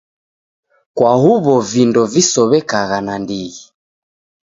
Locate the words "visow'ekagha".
2.13-2.97